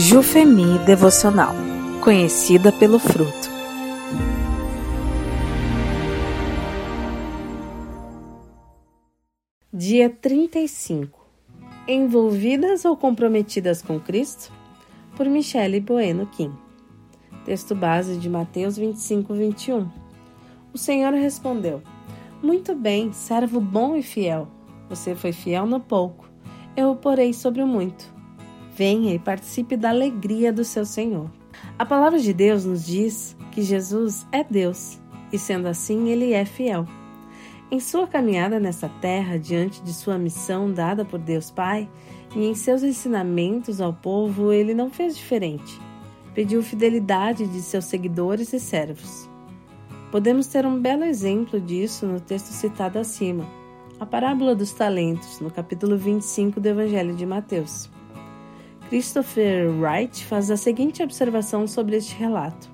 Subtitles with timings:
[0.00, 1.52] Jufemi Devocional,
[2.04, 3.50] conhecida pelo fruto.
[9.72, 11.18] Dia 35.
[11.88, 14.52] Envolvidas ou comprometidas com Cristo?
[15.16, 16.52] Por Michele Bueno Kim.
[17.44, 19.90] Texto base de Mateus 25, 21.
[20.72, 21.82] O Senhor respondeu:
[22.40, 24.46] Muito bem, servo bom e fiel.
[24.88, 26.30] Você foi fiel no pouco,
[26.76, 28.16] eu o porei sobre o muito
[28.78, 31.28] venha e participe da alegria do seu Senhor.
[31.76, 35.00] A palavra de Deus nos diz que Jesus é Deus
[35.32, 36.86] e, sendo assim, ele é fiel.
[37.72, 41.88] Em sua caminhada nessa terra, diante de sua missão dada por Deus Pai
[42.36, 45.80] e em seus ensinamentos ao povo, ele não fez diferente.
[46.32, 49.28] Pediu fidelidade de seus seguidores e servos.
[50.12, 53.44] Podemos ter um belo exemplo disso no texto citado acima,
[53.98, 57.90] a parábola dos talentos, no capítulo 25 do Evangelho de Mateus.
[58.88, 62.70] Christopher Wright faz a seguinte observação sobre este relato.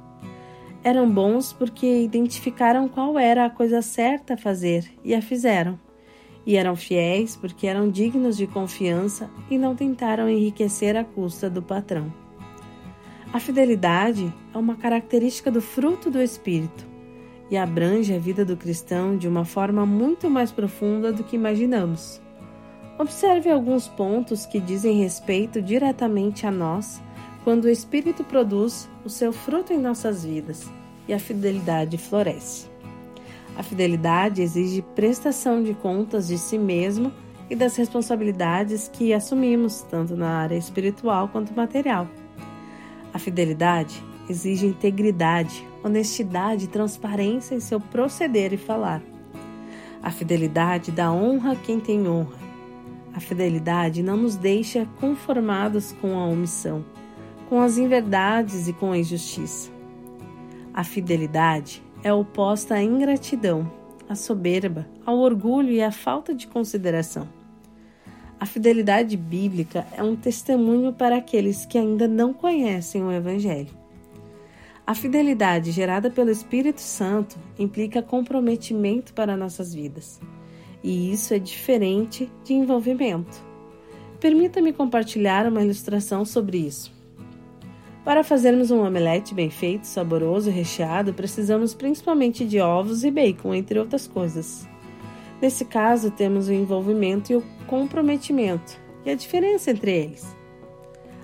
[0.84, 5.77] Eram bons porque identificaram qual era a coisa certa a fazer e a fizeram.
[6.47, 11.61] E eram fiéis porque eram dignos de confiança e não tentaram enriquecer à custa do
[11.61, 12.12] patrão.
[13.33, 16.87] A fidelidade é uma característica do fruto do Espírito
[17.51, 22.23] e abrange a vida do cristão de uma forma muito mais profunda do que imaginamos.
[22.97, 27.03] Observe alguns pontos que dizem respeito diretamente a nós
[27.42, 30.70] quando o Espírito produz o seu fruto em nossas vidas
[31.09, 32.70] e a fidelidade floresce.
[33.56, 37.12] A fidelidade exige prestação de contas de si mesmo
[37.51, 42.08] e das responsabilidades que assumimos, tanto na área espiritual quanto material.
[43.12, 49.03] A fidelidade exige integridade, honestidade e transparência em seu proceder e falar.
[50.01, 52.45] A fidelidade dá honra a quem tem honra
[53.15, 56.84] a fidelidade não nos deixa conformados com a omissão,
[57.48, 59.70] com as inverdades e com a injustiça.
[60.75, 63.70] A fidelidade é oposta à ingratidão,
[64.08, 67.29] à soberba, ao orgulho e à falta de consideração.
[68.41, 73.73] A fidelidade bíblica é um testemunho para aqueles que ainda não conhecem o Evangelho.
[74.85, 80.20] A fidelidade gerada pelo Espírito Santo implica comprometimento para nossas vidas
[80.84, 83.42] e isso é diferente de envolvimento.
[84.20, 86.92] Permita-me compartilhar uma ilustração sobre isso.
[88.05, 93.55] Para fazermos um omelete bem feito, saboroso e recheado, precisamos principalmente de ovos e bacon,
[93.55, 94.68] entre outras coisas.
[95.40, 100.36] Nesse caso, temos o envolvimento e o comprometimento, e a diferença entre eles.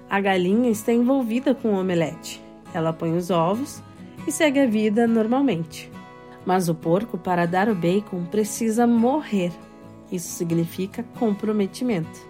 [0.08, 2.42] A galinha está envolvida com o omelete.
[2.72, 3.82] Ela põe os ovos
[4.26, 5.90] e segue a vida normalmente.
[6.44, 9.52] Mas o porco, para dar o bacon, precisa morrer.
[10.10, 12.28] Isso significa comprometimento.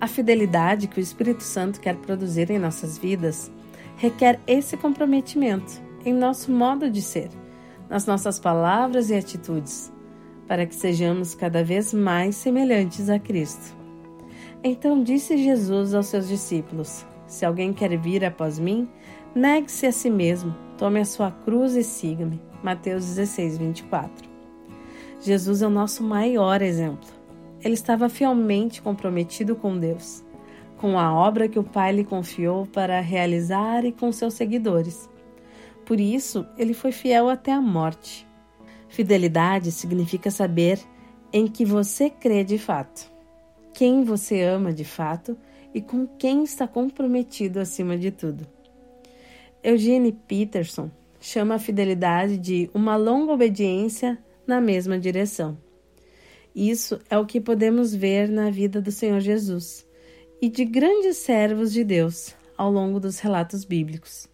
[0.00, 3.50] A fidelidade que o Espírito Santo quer produzir em nossas vidas
[4.00, 7.28] requer esse comprometimento em nosso modo de ser,
[7.86, 9.92] nas nossas palavras e atitudes,
[10.48, 13.76] para que sejamos cada vez mais semelhantes a Cristo.
[14.64, 18.88] Então disse Jesus aos seus discípulos: Se alguém quer vir após mim,
[19.32, 22.42] negue-se a si mesmo, tome a sua cruz e siga-me.
[22.60, 24.28] Mateus 16, 24.
[25.20, 27.08] Jesus é o nosso maior exemplo.
[27.62, 30.24] Ele estava fielmente comprometido com Deus,
[30.76, 35.08] com a obra que o Pai lhe confiou para realizar e com seus seguidores.
[35.86, 38.26] Por isso, ele foi fiel até a morte.
[38.88, 40.80] Fidelidade significa saber
[41.32, 43.08] em que você crê de fato,
[43.72, 45.38] quem você ama de fato
[45.74, 48.46] e com quem está comprometido acima de tudo.
[49.62, 55.56] Eugene Peterson chama a fidelidade de uma longa obediência na mesma direção.
[56.54, 59.86] Isso é o que podemos ver na vida do Senhor Jesus
[60.40, 64.28] e de grandes servos de Deus ao longo dos relatos bíblicos,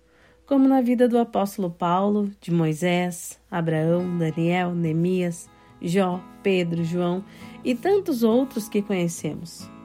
[0.46, 5.48] como na vida do apóstolo Paulo, de Moisés, Abraão, Daniel, Neemias,
[5.82, 7.24] Jó, Pedro, João
[7.64, 9.75] e tantos outros que conhecemos.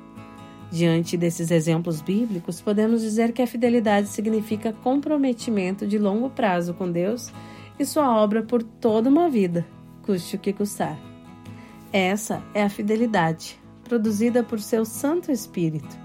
[0.71, 6.89] Diante desses exemplos bíblicos, podemos dizer que a fidelidade significa comprometimento de longo prazo com
[6.89, 7.29] Deus
[7.77, 9.67] e sua obra por toda uma vida,
[10.01, 10.97] custe o que custar.
[11.91, 15.99] Essa é a fidelidade, produzida por seu Santo Espírito,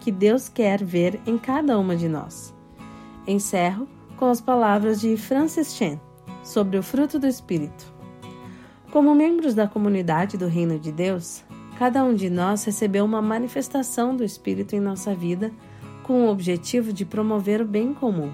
[0.00, 2.54] que Deus quer ver em cada uma de nós.
[3.26, 3.88] Encerro
[4.18, 5.98] com as palavras de Francis Chan
[6.44, 7.90] sobre o fruto do Espírito.
[8.92, 11.42] Como membros da comunidade do Reino de Deus,
[11.80, 15.50] Cada um de nós recebeu uma manifestação do Espírito em nossa vida
[16.02, 18.30] com o objetivo de promover o bem comum.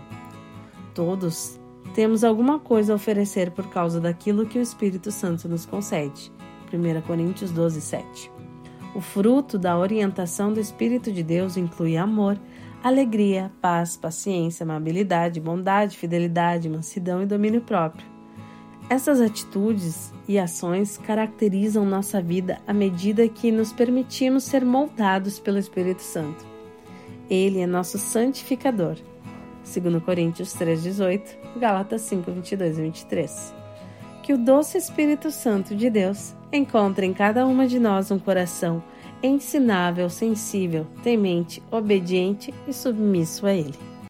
[0.93, 1.57] Todos
[1.95, 6.33] temos alguma coisa a oferecer por causa daquilo que o Espírito Santo nos concede.
[6.73, 8.33] 1 Coríntios 12, 7.
[8.97, 12.37] O fruto da orientação do Espírito de Deus inclui amor,
[12.83, 18.16] alegria, paz, paciência, amabilidade, bondade, fidelidade, mansidão e domínio próprio.
[18.89, 25.59] Essas atitudes e ações caracterizam nossa vida à medida que nos permitimos ser moldados pelo
[25.59, 26.47] Espírito Santo.
[27.29, 28.97] Ele é nosso santificador.
[29.65, 33.55] 2 Coríntios 3,18, Gálatas 5, 22 e 23.
[34.23, 38.81] Que o doce Espírito Santo de Deus encontre em cada uma de nós um coração
[39.21, 43.96] ensinável, sensível, temente, obediente e submisso a Ele.